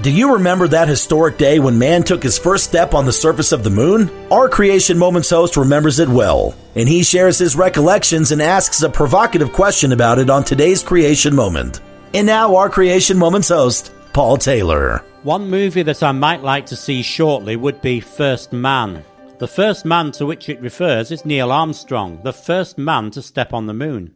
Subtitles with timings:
[0.00, 3.52] Do you remember that historic day when man took his first step on the surface
[3.52, 4.10] of the moon?
[4.32, 8.88] Our Creation Moments host remembers it well, and he shares his recollections and asks a
[8.88, 11.80] provocative question about it on today's Creation Moment.
[12.14, 15.04] And now, our Creation Moments host, Paul Taylor.
[15.22, 19.04] One movie that I might like to see shortly would be First Man.
[19.38, 23.52] The first man to which it refers is Neil Armstrong, the first man to step
[23.52, 24.14] on the moon.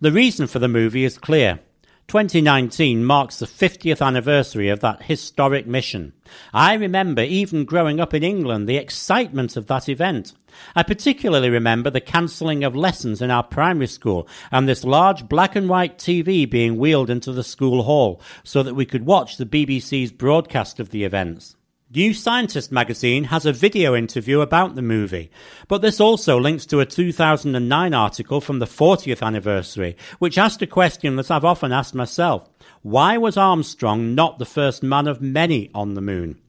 [0.00, 1.60] The reason for the movie is clear.
[2.06, 6.12] 2019 marks the 50th anniversary of that historic mission.
[6.52, 10.34] I remember even growing up in England the excitement of that event.
[10.76, 15.56] I particularly remember the cancelling of lessons in our primary school and this large black
[15.56, 19.46] and white TV being wheeled into the school hall so that we could watch the
[19.46, 21.56] BBC's broadcast of the events.
[21.94, 25.30] New Scientist magazine has a video interview about the movie,
[25.68, 30.66] but this also links to a 2009 article from the 40th anniversary, which asked a
[30.66, 32.50] question that I've often asked myself.
[32.82, 36.40] Why was Armstrong not the first man of many on the moon?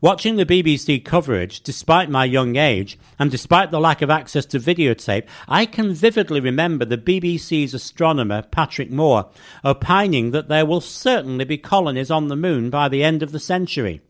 [0.00, 4.60] Watching the BBC coverage, despite my young age, and despite the lack of access to
[4.60, 9.28] videotape, I can vividly remember the BBC's astronomer, Patrick Moore,
[9.64, 13.40] opining that there will certainly be colonies on the moon by the end of the
[13.40, 14.02] century.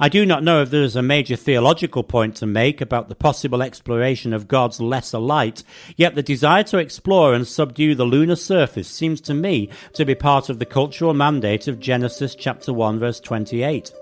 [0.00, 3.16] I do not know if there is a major theological point to make about the
[3.16, 5.64] possible exploration of God's lesser light,
[5.96, 10.14] yet the desire to explore and subdue the lunar surface seems to me to be
[10.14, 13.92] part of the cultural mandate of Genesis chapter 1 verse 28.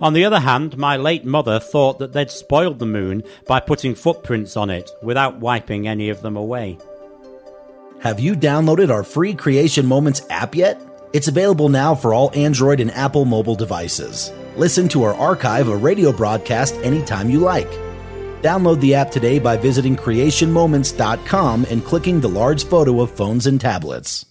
[0.00, 3.96] On the other hand, my late mother thought that they'd spoiled the moon by putting
[3.96, 6.78] footprints on it without wiping any of them away.
[8.02, 10.80] Have you downloaded our free Creation Moments app yet?
[11.12, 14.30] It's available now for all Android and Apple mobile devices.
[14.56, 17.70] Listen to our archive of radio broadcast anytime you like.
[18.42, 23.60] Download the app today by visiting creationmoments.com and clicking the large photo of phones and
[23.60, 24.29] tablets.